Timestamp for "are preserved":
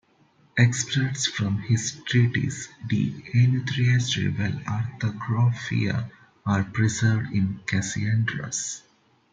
6.43-7.31